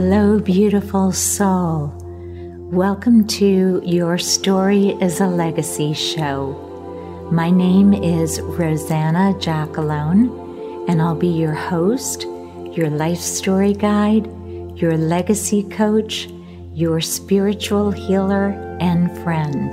Hello, 0.00 0.38
beautiful 0.38 1.10
soul. 1.10 1.92
Welcome 2.70 3.26
to 3.38 3.82
Your 3.84 4.16
Story 4.16 4.90
is 5.00 5.20
a 5.20 5.26
Legacy 5.26 5.92
show. 5.92 7.28
My 7.32 7.50
name 7.50 7.92
is 7.92 8.40
Rosanna 8.40 9.34
Jackalone, 9.40 10.88
and 10.88 11.02
I'll 11.02 11.16
be 11.16 11.26
your 11.26 11.52
host, 11.52 12.26
your 12.76 12.90
life 12.90 13.18
story 13.18 13.72
guide, 13.72 14.28
your 14.76 14.96
legacy 14.96 15.64
coach, 15.64 16.28
your 16.72 17.00
spiritual 17.00 17.90
healer, 17.90 18.50
and 18.78 19.10
friend. 19.24 19.72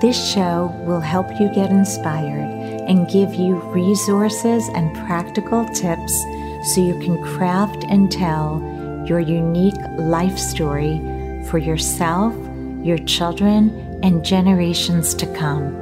This 0.00 0.32
show 0.32 0.74
will 0.86 1.00
help 1.00 1.28
you 1.38 1.50
get 1.54 1.70
inspired 1.70 2.48
and 2.88 3.10
give 3.10 3.34
you 3.34 3.56
resources 3.74 4.70
and 4.70 4.96
practical 5.06 5.66
tips 5.66 6.18
so 6.64 6.80
you 6.80 6.98
can 7.00 7.22
craft 7.22 7.84
and 7.90 8.10
tell 8.10 8.71
your 9.06 9.20
unique 9.20 9.80
life 9.98 10.38
story 10.38 10.98
for 11.48 11.58
yourself, 11.58 12.34
your 12.82 12.98
children, 12.98 14.00
and 14.02 14.24
generations 14.24 15.14
to 15.14 15.26
come. 15.34 15.76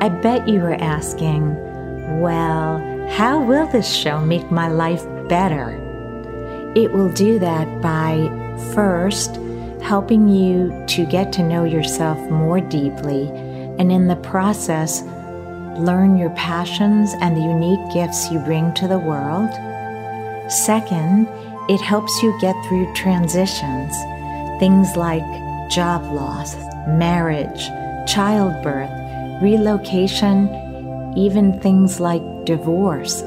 I 0.00 0.08
bet 0.08 0.48
you 0.48 0.60
are 0.60 0.74
asking, 0.74 1.56
well, 2.20 2.78
how 3.10 3.42
will 3.42 3.66
this 3.66 3.92
show 3.92 4.20
make 4.20 4.50
my 4.50 4.68
life 4.68 5.04
better? 5.28 5.70
It 6.76 6.92
will 6.92 7.12
do 7.12 7.38
that 7.38 7.80
by 7.80 8.28
first 8.74 9.40
helping 9.82 10.28
you 10.28 10.84
to 10.86 11.06
get 11.06 11.32
to 11.32 11.42
know 11.42 11.64
yourself 11.64 12.18
more 12.30 12.60
deeply, 12.60 13.28
and 13.78 13.90
in 13.90 14.06
the 14.06 14.16
process, 14.16 15.02
learn 15.78 16.16
your 16.18 16.30
passions 16.30 17.14
and 17.20 17.36
the 17.36 17.40
unique 17.40 17.92
gifts 17.92 18.30
you 18.30 18.38
bring 18.40 18.74
to 18.74 18.88
the 18.88 18.98
world. 18.98 19.50
Second, 20.50 21.28
it 21.68 21.80
helps 21.82 22.22
you 22.22 22.38
get 22.40 22.56
through 22.64 22.92
transitions, 22.94 23.94
things 24.58 24.96
like 24.96 25.24
job 25.70 26.02
loss, 26.12 26.56
marriage, 26.86 27.68
childbirth, 28.10 28.90
relocation, 29.42 30.48
even 31.14 31.60
things 31.60 32.00
like 32.00 32.22
divorce. 32.46 33.22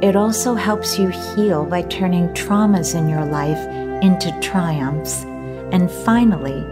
It 0.00 0.14
also 0.14 0.54
helps 0.54 0.96
you 0.96 1.08
heal 1.08 1.64
by 1.64 1.82
turning 1.82 2.28
traumas 2.28 2.94
in 2.94 3.08
your 3.08 3.24
life 3.24 3.58
into 4.02 4.30
triumphs. 4.40 5.24
And 5.72 5.90
finally, 5.90 6.62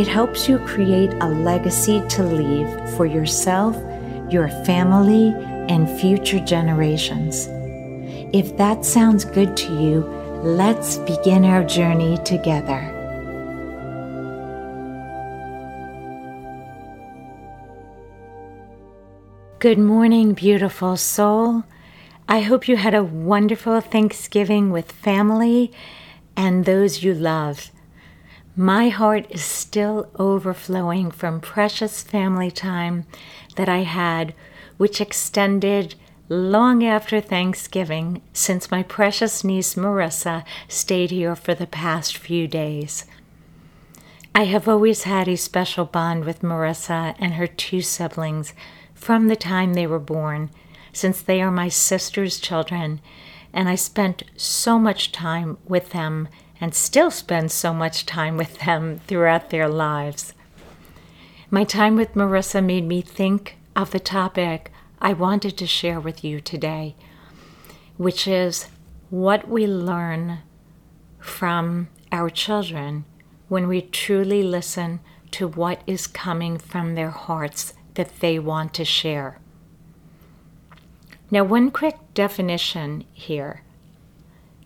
it 0.00 0.06
helps 0.06 0.48
you 0.48 0.58
create 0.60 1.12
a 1.20 1.28
legacy 1.28 2.02
to 2.10 2.22
leave 2.22 2.68
for 2.90 3.06
yourself, 3.06 3.74
your 4.30 4.48
family, 4.64 5.34
and 5.68 5.90
future 5.98 6.38
generations. 6.38 7.48
If 8.32 8.56
that 8.58 8.84
sounds 8.84 9.24
good 9.24 9.56
to 9.56 9.82
you, 9.82 10.25
Let's 10.46 10.98
begin 10.98 11.44
our 11.44 11.64
journey 11.64 12.18
together. 12.18 12.80
Good 19.58 19.80
morning, 19.80 20.34
beautiful 20.34 20.96
soul. 20.96 21.64
I 22.28 22.42
hope 22.42 22.68
you 22.68 22.76
had 22.76 22.94
a 22.94 23.02
wonderful 23.02 23.80
Thanksgiving 23.80 24.70
with 24.70 24.92
family 24.92 25.72
and 26.36 26.64
those 26.64 27.02
you 27.02 27.12
love. 27.12 27.72
My 28.54 28.88
heart 28.88 29.26
is 29.30 29.42
still 29.42 30.08
overflowing 30.16 31.10
from 31.10 31.40
precious 31.40 32.02
family 32.02 32.52
time 32.52 33.04
that 33.56 33.68
I 33.68 33.78
had, 33.78 34.32
which 34.76 35.00
extended 35.00 35.96
long 36.28 36.84
after 36.84 37.20
Thanksgiving, 37.20 38.20
since 38.32 38.70
my 38.70 38.82
precious 38.82 39.44
niece 39.44 39.74
Marissa 39.74 40.44
stayed 40.68 41.10
here 41.10 41.36
for 41.36 41.54
the 41.54 41.66
past 41.66 42.16
few 42.16 42.48
days. 42.48 43.04
I 44.34 44.44
have 44.44 44.68
always 44.68 45.04
had 45.04 45.28
a 45.28 45.36
special 45.36 45.84
bond 45.84 46.24
with 46.24 46.42
Marissa 46.42 47.14
and 47.18 47.34
her 47.34 47.46
two 47.46 47.80
siblings 47.80 48.54
from 48.94 49.28
the 49.28 49.36
time 49.36 49.74
they 49.74 49.86
were 49.86 50.00
born, 50.00 50.50
since 50.92 51.22
they 51.22 51.40
are 51.40 51.50
my 51.50 51.68
sister's 51.68 52.40
children, 52.40 53.00
and 53.52 53.68
I 53.68 53.76
spent 53.76 54.24
so 54.36 54.78
much 54.78 55.12
time 55.12 55.58
with 55.66 55.90
them 55.90 56.28
and 56.60 56.74
still 56.74 57.10
spend 57.10 57.52
so 57.52 57.72
much 57.72 58.04
time 58.04 58.36
with 58.36 58.58
them 58.60 59.00
throughout 59.06 59.50
their 59.50 59.68
lives. 59.68 60.34
My 61.50 61.64
time 61.64 61.96
with 61.96 62.14
Marissa 62.14 62.64
made 62.64 62.84
me 62.84 63.00
think 63.00 63.56
of 63.76 63.92
the 63.92 64.00
topic 64.00 64.72
I 64.98 65.12
wanted 65.12 65.56
to 65.58 65.66
share 65.66 66.00
with 66.00 66.24
you 66.24 66.40
today, 66.40 66.96
which 67.96 68.26
is 68.26 68.68
what 69.10 69.48
we 69.48 69.66
learn 69.66 70.38
from 71.18 71.88
our 72.10 72.30
children 72.30 73.04
when 73.48 73.68
we 73.68 73.82
truly 73.82 74.42
listen 74.42 75.00
to 75.32 75.46
what 75.46 75.82
is 75.86 76.06
coming 76.06 76.58
from 76.58 76.94
their 76.94 77.10
hearts 77.10 77.74
that 77.94 78.20
they 78.20 78.38
want 78.38 78.72
to 78.74 78.84
share. 78.84 79.38
Now, 81.30 81.44
one 81.44 81.70
quick 81.70 81.96
definition 82.14 83.04
here 83.12 83.62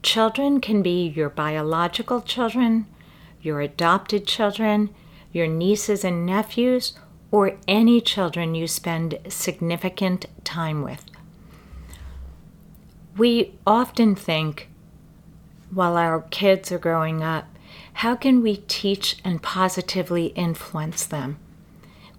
children 0.02 0.60
can 0.60 0.82
be 0.82 1.08
your 1.08 1.28
biological 1.28 2.22
children, 2.22 2.86
your 3.42 3.60
adopted 3.60 4.26
children, 4.26 4.91
your 5.32 5.47
nieces 5.47 6.04
and 6.04 6.24
nephews, 6.24 6.94
or 7.32 7.56
any 7.68 8.00
children 8.00 8.54
you 8.54 8.66
spend 8.66 9.18
significant 9.28 10.26
time 10.44 10.82
with. 10.82 11.04
We 13.16 13.54
often 13.66 14.14
think, 14.14 14.68
while 15.72 15.96
our 15.96 16.22
kids 16.30 16.72
are 16.72 16.78
growing 16.78 17.22
up, 17.22 17.46
how 17.94 18.16
can 18.16 18.42
we 18.42 18.56
teach 18.68 19.18
and 19.24 19.42
positively 19.42 20.26
influence 20.28 21.04
them? 21.06 21.38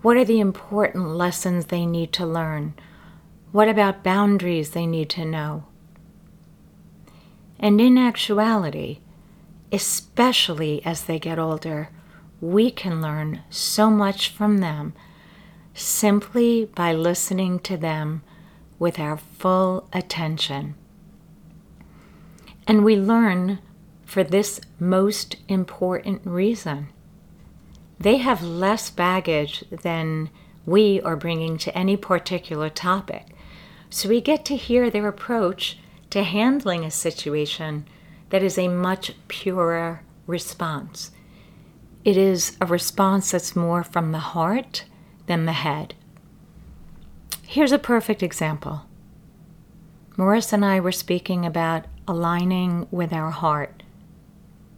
What 0.01 0.17
are 0.17 0.25
the 0.25 0.39
important 0.39 1.09
lessons 1.09 1.65
they 1.65 1.85
need 1.85 2.13
to 2.13 2.25
learn? 2.25 2.73
What 3.51 3.67
about 3.67 4.03
boundaries 4.03 4.71
they 4.71 4.85
need 4.85 5.09
to 5.11 5.25
know? 5.25 5.65
And 7.59 7.79
in 7.79 7.97
actuality, 7.97 8.99
especially 9.71 10.83
as 10.85 11.03
they 11.03 11.19
get 11.19 11.37
older, 11.37 11.89
we 12.41 12.71
can 12.71 13.01
learn 13.01 13.43
so 13.49 13.89
much 13.89 14.29
from 14.29 14.57
them 14.57 14.93
simply 15.73 16.65
by 16.65 16.91
listening 16.91 17.59
to 17.59 17.77
them 17.77 18.23
with 18.79 18.99
our 18.99 19.15
full 19.15 19.87
attention. 19.93 20.75
And 22.67 22.83
we 22.83 22.95
learn 22.95 23.59
for 24.05 24.23
this 24.23 24.59
most 24.79 25.37
important 25.47 26.21
reason. 26.25 26.89
They 27.99 28.17
have 28.17 28.43
less 28.43 28.89
baggage 28.89 29.63
than 29.69 30.29
we 30.65 30.99
are 31.01 31.15
bringing 31.15 31.57
to 31.59 31.77
any 31.77 31.95
particular 31.95 32.69
topic. 32.69 33.27
So 33.89 34.09
we 34.09 34.19
get 34.19 34.43
to 34.45 34.55
hear 34.55 34.89
their 34.89 35.07
approach 35.07 35.77
to 36.09 36.23
handling 36.23 36.83
a 36.83 36.91
situation 36.91 37.85
that 38.29 38.43
is 38.43 38.57
a 38.57 38.67
much 38.67 39.13
purer 39.27 40.01
response. 40.25 41.11
It 42.03 42.17
is 42.17 42.57
a 42.59 42.65
response 42.65 43.31
that's 43.31 43.55
more 43.55 43.83
from 43.83 44.11
the 44.11 44.19
heart 44.19 44.85
than 45.27 45.45
the 45.45 45.51
head. 45.51 45.93
Here's 47.45 47.71
a 47.71 47.77
perfect 47.79 48.23
example. 48.23 48.85
Marissa 50.17 50.53
and 50.53 50.65
I 50.65 50.79
were 50.79 50.91
speaking 50.91 51.45
about 51.45 51.85
aligning 52.07 52.87
with 52.91 53.13
our 53.13 53.29
heart 53.31 53.83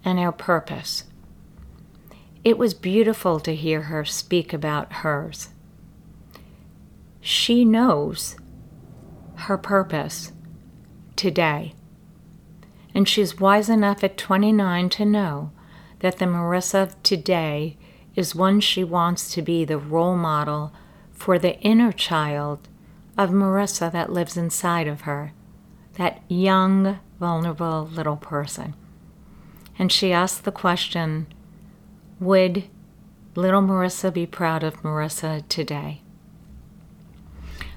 and 0.03 0.19
our 0.19 0.31
purpose. 0.31 1.05
It 2.43 2.57
was 2.57 2.73
beautiful 2.73 3.39
to 3.39 3.55
hear 3.55 3.83
her 3.83 4.03
speak 4.03 4.51
about 4.51 4.91
hers. 4.91 5.49
She 7.21 7.63
knows 7.63 8.35
her 9.35 9.57
purpose 9.57 10.33
today. 11.15 11.73
And 12.93 13.07
she's 13.07 13.39
wise 13.39 13.69
enough 13.69 14.03
at 14.03 14.17
29 14.17 14.89
to 14.89 15.05
know 15.05 15.51
that 16.03 16.17
the 16.17 16.25
Marissa 16.25 16.83
of 16.83 17.01
today 17.01 17.77
is 18.13 18.35
one 18.35 18.59
she 18.59 18.83
wants 18.83 19.33
to 19.33 19.41
be 19.41 19.63
the 19.63 19.77
role 19.77 20.17
model 20.17 20.73
for 21.13 21.39
the 21.39 21.57
inner 21.61 21.93
child 21.93 22.67
of 23.17 23.29
Marissa 23.29 23.89
that 23.89 24.11
lives 24.11 24.35
inside 24.35 24.85
of 24.85 25.01
her, 25.01 25.31
that 25.93 26.21
young, 26.27 26.99
vulnerable 27.21 27.87
little 27.87 28.17
person. 28.17 28.75
And 29.79 29.93
she 29.93 30.11
asked 30.11 30.43
the 30.43 30.51
question 30.51 31.25
Would 32.19 32.65
little 33.33 33.61
Marissa 33.61 34.13
be 34.13 34.25
proud 34.25 34.61
of 34.61 34.81
Marissa 34.81 35.47
today? 35.47 36.01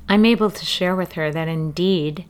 I'm 0.09 0.25
able 0.25 0.51
to 0.51 0.67
share 0.67 0.97
with 0.97 1.13
her 1.13 1.31
that 1.31 1.47
indeed, 1.47 2.25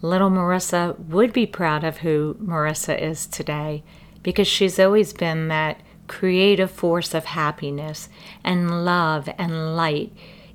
little 0.00 0.30
Marissa 0.30 0.96
would 0.96 1.32
be 1.32 1.44
proud 1.44 1.82
of 1.82 1.98
who 1.98 2.36
Marissa 2.40 2.96
is 2.96 3.26
today 3.26 3.82
because 4.22 4.46
she's 4.46 4.78
always 4.78 5.12
been 5.12 5.48
that 5.48 5.80
creative 6.06 6.70
force 6.70 7.14
of 7.14 7.24
happiness 7.24 8.08
and 8.42 8.84
love 8.84 9.28
and 9.38 9.76
light, 9.76 10.12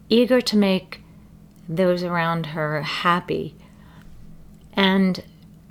eager 0.09 0.41
to 0.41 0.57
make 0.57 1.01
those 1.67 2.03
around 2.03 2.47
her 2.47 2.81
happy. 2.81 3.55
And 4.73 5.23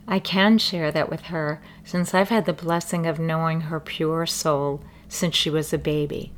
I 0.09 0.19
can 0.19 0.59
share 0.59 0.91
that 0.91 1.11
with 1.11 1.23
her 1.23 1.61
since 1.85 2.15
I've 2.15 2.31
had 2.31 2.47
the 2.47 2.53
blessing 2.53 3.07
of 3.07 3.19
knowing 3.19 3.63
her 3.63 3.81
pure 3.81 4.27
soul 4.27 4.83
since 5.09 5.35
she 5.35 5.51
was 5.51 5.73
a 5.73 5.79
baby. 5.79 6.33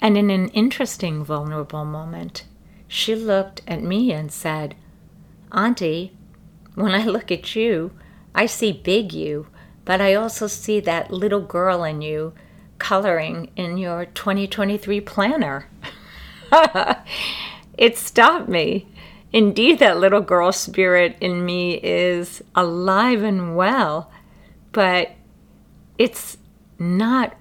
And 0.00 0.16
in 0.16 0.30
an 0.30 0.48
interesting, 0.48 1.24
vulnerable 1.24 1.84
moment, 1.84 2.44
she 2.88 3.14
looked 3.14 3.62
at 3.68 3.82
me 3.82 4.12
and 4.12 4.32
said, 4.32 4.74
Auntie, 5.52 6.16
when 6.74 6.94
I 6.94 7.04
look 7.04 7.30
at 7.30 7.54
you, 7.54 7.92
I 8.34 8.46
see 8.46 8.72
big 8.72 9.12
you, 9.12 9.46
but 9.84 10.00
I 10.00 10.14
also 10.14 10.46
see 10.46 10.80
that 10.80 11.10
little 11.10 11.40
girl 11.40 11.84
in 11.84 12.02
you 12.02 12.32
coloring 12.78 13.50
in 13.56 13.76
your 13.76 14.06
2023 14.06 15.00
planner. 15.02 15.68
it 17.78 17.96
stopped 17.96 18.48
me. 18.48 18.88
Indeed, 19.32 19.78
that 19.78 19.98
little 19.98 20.20
girl 20.20 20.50
spirit 20.50 21.16
in 21.20 21.44
me 21.44 21.74
is 21.74 22.42
alive 22.56 23.22
and 23.22 23.54
well, 23.56 24.10
but 24.72 25.12
it's 25.98 26.38
not 26.78 27.36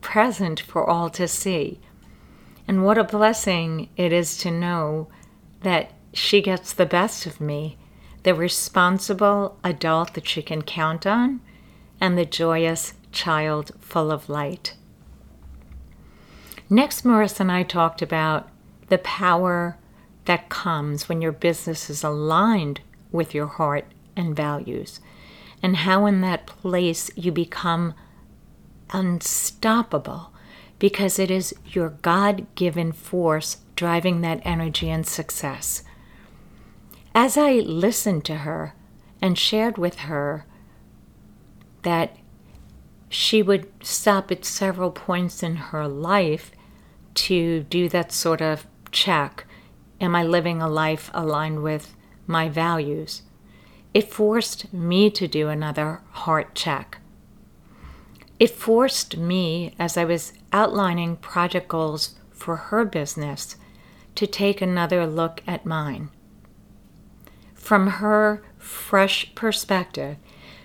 present 0.00 0.60
for 0.60 0.88
all 0.88 1.10
to 1.10 1.26
see. 1.26 1.80
And 2.68 2.84
what 2.84 2.98
a 2.98 3.04
blessing 3.04 3.88
it 3.96 4.12
is 4.12 4.36
to 4.38 4.50
know 4.50 5.08
that 5.62 5.90
she 6.12 6.40
gets 6.42 6.72
the 6.72 6.86
best 6.86 7.26
of 7.26 7.40
me, 7.40 7.76
the 8.22 8.34
responsible 8.34 9.58
adult 9.64 10.14
that 10.14 10.28
she 10.28 10.42
can 10.42 10.62
count 10.62 11.06
on, 11.06 11.40
and 12.02 12.18
the 12.18 12.26
joyous 12.26 12.94
child 13.12 13.70
full 13.78 14.10
of 14.10 14.28
light. 14.28 14.74
Next, 16.68 17.04
Marissa 17.04 17.40
and 17.40 17.52
I 17.52 17.62
talked 17.62 18.02
about 18.02 18.48
the 18.88 18.98
power 18.98 19.78
that 20.24 20.48
comes 20.48 21.08
when 21.08 21.22
your 21.22 21.30
business 21.30 21.88
is 21.88 22.02
aligned 22.02 22.80
with 23.12 23.34
your 23.34 23.46
heart 23.46 23.84
and 24.16 24.34
values, 24.34 24.98
and 25.62 25.76
how 25.76 26.06
in 26.06 26.22
that 26.22 26.44
place 26.44 27.08
you 27.14 27.30
become 27.30 27.94
unstoppable 28.90 30.32
because 30.80 31.20
it 31.20 31.30
is 31.30 31.54
your 31.66 31.90
God 31.90 32.52
given 32.56 32.90
force 32.90 33.58
driving 33.76 34.22
that 34.22 34.40
energy 34.44 34.90
and 34.90 35.06
success. 35.06 35.84
As 37.14 37.36
I 37.36 37.52
listened 37.60 38.24
to 38.24 38.38
her 38.38 38.74
and 39.20 39.38
shared 39.38 39.78
with 39.78 40.00
her 40.00 40.46
that 41.82 42.16
she 43.08 43.42
would 43.42 43.70
stop 43.84 44.30
at 44.32 44.44
several 44.44 44.90
points 44.90 45.42
in 45.42 45.56
her 45.56 45.86
life 45.86 46.50
to 47.14 47.62
do 47.64 47.88
that 47.88 48.12
sort 48.12 48.40
of 48.40 48.66
check 48.90 49.44
Am 50.02 50.16
I 50.16 50.24
living 50.24 50.60
a 50.60 50.68
life 50.68 51.12
aligned 51.14 51.62
with 51.62 51.94
my 52.26 52.48
values? 52.48 53.22
It 53.94 54.12
forced 54.12 54.72
me 54.74 55.10
to 55.10 55.28
do 55.28 55.48
another 55.48 56.00
heart 56.10 56.56
check. 56.56 56.98
It 58.40 58.50
forced 58.50 59.16
me, 59.16 59.76
as 59.78 59.96
I 59.96 60.04
was 60.04 60.32
outlining 60.52 61.18
project 61.18 61.68
goals 61.68 62.16
for 62.32 62.56
her 62.56 62.84
business, 62.84 63.54
to 64.16 64.26
take 64.26 64.60
another 64.60 65.06
look 65.06 65.40
at 65.46 65.64
mine. 65.64 66.10
From 67.54 67.86
her 67.86 68.42
fresh 68.58 69.32
perspective, 69.36 70.16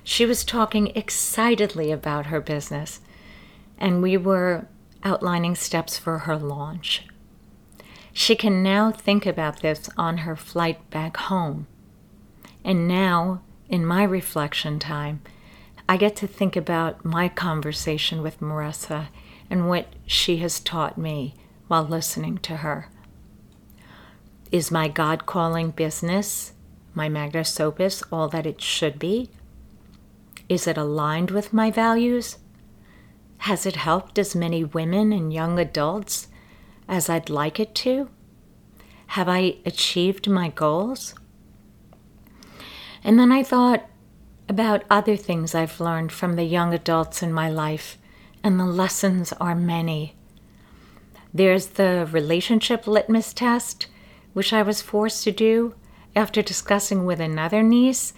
she 0.09 0.25
was 0.25 0.45
talking 0.45 0.87
excitedly 0.95 1.91
about 1.91 2.27
her 2.27 2.39
business, 2.39 3.01
and 3.77 4.01
we 4.01 4.15
were 4.15 4.65
outlining 5.03 5.53
steps 5.53 5.97
for 5.97 6.19
her 6.19 6.37
launch. 6.37 7.05
She 8.13 8.33
can 8.33 8.63
now 8.63 8.89
think 8.89 9.25
about 9.25 9.59
this 9.59 9.89
on 9.97 10.19
her 10.19 10.37
flight 10.37 10.89
back 10.91 11.17
home. 11.17 11.67
And 12.63 12.87
now, 12.87 13.41
in 13.67 13.85
my 13.85 14.03
reflection 14.03 14.79
time, 14.79 15.19
I 15.89 15.97
get 15.97 16.15
to 16.15 16.27
think 16.27 16.55
about 16.55 17.03
my 17.03 17.27
conversation 17.27 18.21
with 18.21 18.39
Marissa 18.39 19.07
and 19.49 19.67
what 19.67 19.87
she 20.05 20.37
has 20.37 20.61
taught 20.61 20.97
me 20.97 21.35
while 21.67 21.83
listening 21.83 22.37
to 22.37 22.57
her. 22.57 22.87
Is 24.53 24.71
my 24.71 24.87
God 24.87 25.25
calling 25.25 25.71
business, 25.71 26.53
my 26.93 27.09
Magnus 27.09 27.59
Opus, 27.59 28.03
all 28.09 28.29
that 28.29 28.45
it 28.45 28.61
should 28.61 28.99
be? 28.99 29.31
Is 30.49 30.65
it 30.65 30.77
aligned 30.77 31.31
with 31.31 31.51
my 31.51 31.71
values? 31.71 32.37
Has 33.39 33.65
it 33.65 33.75
helped 33.75 34.17
as 34.17 34.35
many 34.35 34.63
women 34.63 35.11
and 35.11 35.33
young 35.33 35.59
adults 35.59 36.27
as 36.87 37.09
I'd 37.09 37.29
like 37.29 37.59
it 37.59 37.75
to? 37.75 38.09
Have 39.07 39.27
I 39.27 39.57
achieved 39.65 40.29
my 40.29 40.49
goals? 40.49 41.15
And 43.03 43.19
then 43.19 43.31
I 43.31 43.43
thought 43.43 43.87
about 44.49 44.83
other 44.89 45.17
things 45.17 45.53
I've 45.53 45.79
learned 45.79 46.11
from 46.11 46.35
the 46.35 46.43
young 46.43 46.73
adults 46.73 47.21
in 47.21 47.33
my 47.33 47.49
life, 47.49 47.97
and 48.43 48.59
the 48.59 48.65
lessons 48.65 49.33
are 49.33 49.55
many. 49.55 50.15
There's 51.33 51.67
the 51.67 52.07
relationship 52.09 52.87
litmus 52.87 53.33
test, 53.33 53.87
which 54.33 54.53
I 54.53 54.61
was 54.61 54.81
forced 54.81 55.23
to 55.25 55.31
do 55.31 55.75
after 56.15 56.41
discussing 56.41 57.05
with 57.05 57.19
another 57.19 57.61
niece 57.61 58.13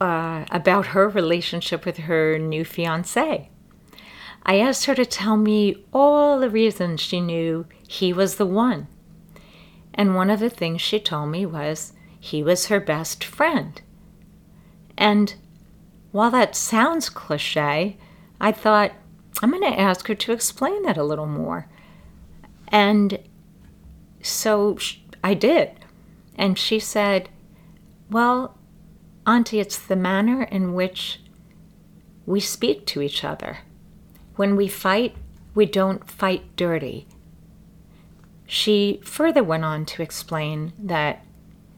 uh, 0.00 0.44
about 0.50 0.86
her 0.86 1.08
relationship 1.08 1.84
with 1.84 1.98
her 1.98 2.38
new 2.38 2.64
fiance. 2.64 3.50
I 4.44 4.58
asked 4.58 4.86
her 4.86 4.94
to 4.94 5.06
tell 5.06 5.36
me 5.36 5.84
all 5.92 6.38
the 6.38 6.50
reasons 6.50 7.00
she 7.00 7.20
knew 7.20 7.66
he 7.86 8.12
was 8.12 8.36
the 8.36 8.46
one. 8.46 8.88
And 9.94 10.14
one 10.14 10.30
of 10.30 10.40
the 10.40 10.50
things 10.50 10.80
she 10.80 10.98
told 10.98 11.30
me 11.30 11.46
was 11.46 11.92
he 12.18 12.42
was 12.42 12.66
her 12.66 12.80
best 12.80 13.22
friend. 13.22 13.80
And 14.96 15.34
while 16.10 16.30
that 16.30 16.56
sounds 16.56 17.08
cliche, 17.08 17.96
I 18.40 18.52
thought, 18.52 18.92
I'm 19.42 19.50
going 19.50 19.62
to 19.62 19.80
ask 19.80 20.08
her 20.08 20.14
to 20.14 20.32
explain 20.32 20.82
that 20.82 20.96
a 20.96 21.04
little 21.04 21.26
more. 21.26 21.68
And 22.68 23.18
so 24.22 24.78
I 25.22 25.34
did. 25.34 25.70
And 26.36 26.58
she 26.58 26.78
said, 26.78 27.28
Well, 28.10 28.56
Auntie, 29.26 29.60
it's 29.60 29.78
the 29.78 29.96
manner 29.96 30.42
in 30.42 30.74
which 30.74 31.20
we 32.26 32.40
speak 32.40 32.86
to 32.86 33.00
each 33.00 33.24
other. 33.24 33.58
When 34.36 34.56
we 34.56 34.66
fight, 34.68 35.14
we 35.54 35.66
don't 35.66 36.10
fight 36.10 36.56
dirty. 36.56 37.06
She 38.46 39.00
further 39.04 39.44
went 39.44 39.64
on 39.64 39.86
to 39.86 40.02
explain 40.02 40.72
that 40.78 41.24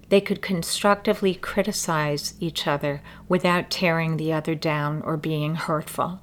they 0.09 0.21
could 0.21 0.41
constructively 0.43 1.35
criticize 1.35 2.35
each 2.41 2.67
other 2.67 3.03
without 3.29 3.71
tearing 3.71 4.17
the 4.17 4.33
other 4.33 4.55
down 4.55 5.03
or 5.03 5.17
being 5.17 5.55
hurtful. 5.55 6.21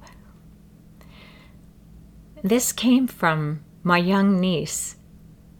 This 2.42 2.72
came 2.72 3.06
from 3.06 3.64
my 3.82 3.98
young 3.98 4.40
niece 4.40 4.96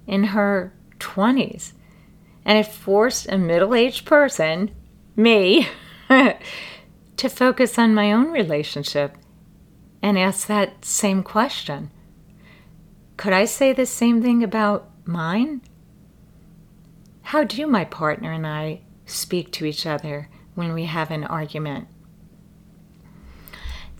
in 0.06 0.24
her 0.24 0.74
20s, 0.98 1.72
and 2.44 2.58
it 2.58 2.66
forced 2.66 3.28
a 3.28 3.38
middle 3.38 3.74
aged 3.74 4.04
person, 4.04 4.70
me, 5.16 5.68
to 6.08 7.28
focus 7.28 7.78
on 7.78 7.94
my 7.94 8.12
own 8.12 8.30
relationship 8.30 9.16
and 10.02 10.18
ask 10.18 10.46
that 10.46 10.84
same 10.84 11.22
question. 11.22 11.90
Could 13.16 13.32
I 13.32 13.44
say 13.44 13.72
the 13.72 13.86
same 13.86 14.22
thing 14.22 14.42
about 14.42 14.90
mine? 15.04 15.60
How 17.22 17.44
do 17.44 17.66
my 17.66 17.84
partner 17.84 18.32
and 18.32 18.46
I 18.46 18.80
speak 19.06 19.52
to 19.52 19.64
each 19.64 19.86
other 19.86 20.28
when 20.54 20.72
we 20.72 20.84
have 20.86 21.10
an 21.10 21.24
argument? 21.24 21.88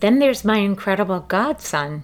Then 0.01 0.19
there's 0.19 0.43
my 0.43 0.57
incredible 0.57 1.21
godson, 1.21 2.03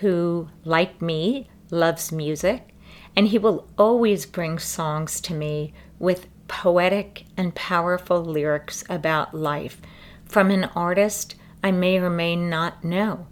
who, 0.00 0.48
like 0.64 1.00
me, 1.00 1.48
loves 1.70 2.12
music, 2.12 2.74
and 3.16 3.28
he 3.28 3.38
will 3.38 3.66
always 3.78 4.26
bring 4.26 4.58
songs 4.58 5.20
to 5.22 5.34
me 5.34 5.72
with 5.98 6.26
poetic 6.52 7.24
and 7.34 7.54
powerful 7.54 8.22
lyrics 8.22 8.84
about 8.90 9.34
life 9.34 9.80
from 10.26 10.50
an 10.50 10.64
artist 10.76 11.34
I 11.64 11.70
may 11.70 11.96
or 11.96 12.10
may 12.10 12.36
not 12.36 12.84
know. 12.84 13.26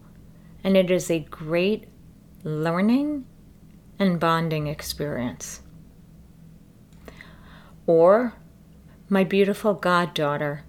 And 0.64 0.74
it 0.74 0.90
is 0.90 1.10
a 1.10 1.20
great 1.20 1.86
learning 2.44 3.26
and 3.98 4.18
bonding 4.18 4.68
experience. 4.68 5.60
Or 7.86 8.32
my 9.10 9.22
beautiful 9.22 9.74
goddaughter, 9.74 10.64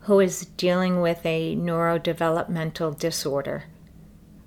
who 0.00 0.20
is 0.20 0.46
dealing 0.56 1.02
with 1.02 1.24
a 1.26 1.54
neurodevelopmental 1.54 2.98
disorder, 2.98 3.64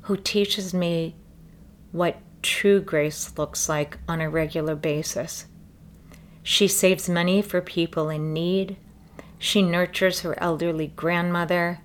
who 0.01 0.17
teaches 0.17 0.73
me 0.73 1.15
what 1.91 2.17
true 2.41 2.81
grace 2.81 3.37
looks 3.37 3.69
like 3.69 3.99
on 4.07 4.21
a 4.21 4.29
regular 4.29 4.75
basis. 4.75 5.45
She 6.43 6.67
saves 6.67 7.07
money 7.07 7.41
for 7.41 7.61
people 7.61 8.09
in 8.09 8.33
need. 8.33 8.75
She 9.39 9.61
nurtures 9.61 10.19
her 10.21 10.37
elderly 10.41 10.87
grandmother. 10.87 11.79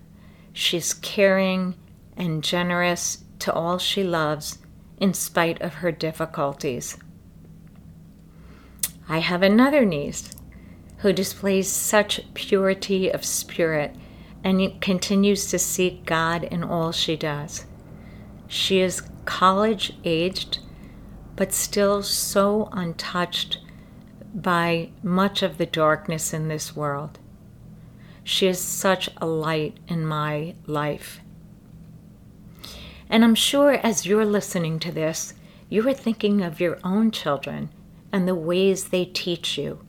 She's 0.53 0.93
caring 0.93 1.77
and 2.17 2.43
generous 2.43 3.25
to 3.39 3.53
all 3.53 3.79
she 3.79 4.03
loves 4.03 4.59
in 4.99 5.15
spite 5.15 5.63
of 5.63 5.75
her 5.75 5.93
difficulties. 5.93 6.99
I 9.09 9.19
have 9.19 9.43
another 9.43 9.85
niece 9.85 10.31
who 10.99 11.13
displays 11.13 11.71
such 11.71 12.21
purity 12.35 13.09
of 13.09 13.25
spirit 13.25 13.95
and 14.43 14.81
continues 14.81 15.47
to 15.47 15.59
seek 15.59 16.05
God 16.05 16.43
in 16.45 16.65
all 16.65 16.91
she 16.91 17.17
does. 17.17 17.65
She 18.49 18.81
is 18.81 19.03
college 19.25 19.93
aged, 20.05 20.59
but 21.37 21.53
still 21.53 22.03
so 22.03 22.69
untouched 22.73 23.58
by 24.43 24.91
much 25.03 25.43
of 25.43 25.59
the 25.59 25.67
darkness 25.67 26.33
in 26.33 26.49
this 26.49 26.77
world. 26.77 27.19
She 28.23 28.47
is 28.47 28.61
such 28.61 29.11
a 29.17 29.27
light 29.27 29.79
in 29.89 30.07
my 30.07 30.55
life. 30.67 31.21
And 33.11 33.25
I'm 33.25 33.35
sure 33.35 33.73
as 33.73 34.07
you're 34.07 34.27
listening 34.27 34.79
to 34.81 34.93
this, 34.93 35.35
you 35.69 35.87
are 35.89 35.95
thinking 35.95 36.43
of 36.43 36.61
your 36.61 36.79
own 36.85 37.11
children 37.11 37.71
and 38.13 38.29
the 38.29 38.35
ways 38.35 38.89
they 38.89 39.07
teach 39.07 39.59
you. 39.59 39.81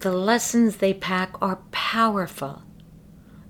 The 0.00 0.12
lessons 0.12 0.76
they 0.76 0.94
pack 0.94 1.34
are 1.42 1.60
powerful. 1.72 2.62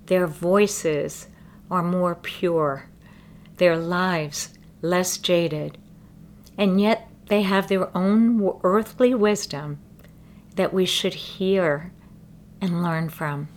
Their 0.06 0.26
voices 0.26 1.26
are 1.70 1.82
more 1.82 2.14
pure, 2.14 2.88
their 3.58 3.76
lives 3.76 4.54
less 4.80 5.18
jaded, 5.18 5.76
and 6.56 6.80
yet 6.80 7.08
they 7.26 7.42
have 7.42 7.68
their 7.68 7.94
own 7.96 8.58
earthly 8.62 9.12
wisdom 9.12 9.80
that 10.58 10.74
we 10.74 10.84
should 10.84 11.14
hear 11.14 11.90
and 12.60 12.82
learn 12.82 13.08
from. 13.08 13.48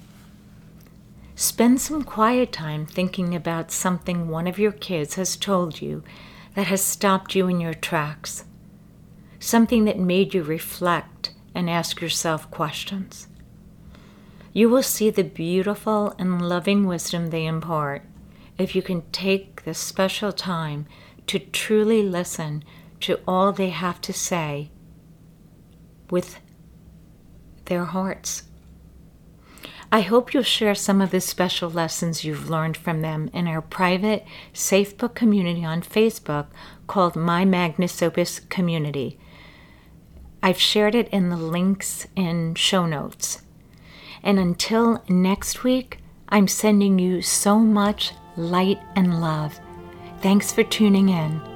Spend 1.36 1.82
some 1.82 2.04
quiet 2.04 2.54
time 2.54 2.86
thinking 2.86 3.36
about 3.36 3.72
something 3.72 4.30
one 4.30 4.48
of 4.48 4.58
your 4.58 4.72
kids 4.72 5.16
has 5.16 5.36
told 5.36 5.82
you 5.82 6.04
that 6.56 6.68
has 6.68 6.82
stopped 6.82 7.36
you 7.36 7.48
in 7.48 7.60
your 7.60 7.74
tracks, 7.74 8.46
something 9.40 9.84
that 9.84 10.00
made 10.00 10.34
you 10.34 10.42
reflect 10.44 11.34
and 11.54 11.70
ask 11.70 12.00
yourself 12.00 12.50
questions 12.50 13.28
you 14.54 14.68
will 14.68 14.84
see 14.84 15.10
the 15.10 15.24
beautiful 15.24 16.14
and 16.20 16.48
loving 16.48 16.86
wisdom 16.86 17.30
they 17.30 17.46
impart 17.46 18.04
if 18.58 18.76
you 18.76 18.82
can 18.82 19.02
take 19.12 19.64
the 19.64 19.74
special 19.74 20.32
time 20.32 20.86
to 21.26 21.40
truly 21.40 22.04
listen 22.04 22.64
to 23.00 23.20
all 23.28 23.52
they 23.52 23.70
have 23.70 24.02
to 24.02 24.12
say 24.12 24.70
with 26.10 26.40
their 27.66 27.86
hearts. 27.86 28.44
I 29.92 30.02
hope 30.02 30.34
you'll 30.34 30.44
share 30.44 30.74
some 30.74 31.02
of 31.02 31.12
the 31.12 31.20
special 31.20 31.70
lessons 31.70 32.24
you've 32.24 32.50
learned 32.50 32.78
from 32.78 33.02
them 33.02 33.30
in 33.34 33.46
our 33.46 33.62
private 33.62 34.26
Safe 34.54 34.98
Book 34.98 35.16
community 35.16 35.66
on 35.66 35.82
Facebook 35.82 36.48
called 36.88 37.18
My 37.18 37.44
Magnus 37.44 38.02
Opus 38.02 38.40
Community. 38.40 39.20
I've 40.42 40.60
shared 40.60 40.96
it 40.96 41.10
in 41.10 41.30
the 41.30 41.36
links 41.36 42.08
in 42.16 42.56
show 42.56 42.86
notes. 42.86 43.42
And 44.24 44.40
until 44.40 45.04
next 45.10 45.64
week, 45.64 45.98
I'm 46.30 46.48
sending 46.48 46.98
you 46.98 47.22
so 47.22 47.60
much 47.60 48.14
light 48.38 48.80
and 48.96 49.20
love. 49.20 49.60
Thanks 50.22 50.54
for 50.54 50.64
tuning 50.64 51.10
in. 51.10 51.51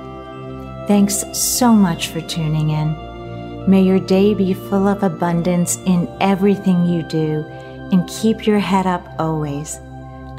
Thanks 0.86 1.24
so 1.36 1.72
much 1.72 2.10
for 2.10 2.20
tuning 2.20 2.70
in. 2.70 2.96
May 3.68 3.82
your 3.82 3.98
day 3.98 4.32
be 4.32 4.54
full 4.54 4.86
of 4.86 5.02
abundance 5.02 5.78
in 5.86 6.08
everything 6.20 6.86
you 6.86 7.02
do 7.02 7.44
and 7.92 8.08
keep 8.08 8.46
your 8.46 8.58
head 8.58 8.86
up 8.86 9.14
always. 9.18 9.78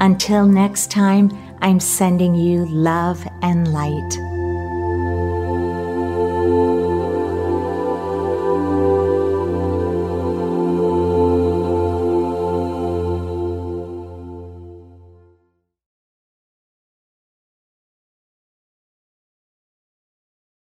Until 0.00 0.46
next 0.46 0.90
time, 0.90 1.30
I'm 1.60 1.80
sending 1.80 2.34
you 2.34 2.66
love 2.66 3.26
and 3.42 3.72
light. 3.72 4.27